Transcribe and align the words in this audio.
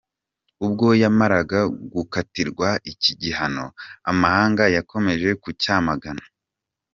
Ubwo 0.65 0.85
yamaraga 1.01 1.59
gukatirwa 1.93 2.67
iki 2.91 3.11
gihano, 3.21 3.65
amahanga 4.11 4.63
yakomeje 4.75 5.29
kucyamagana. 5.43 6.23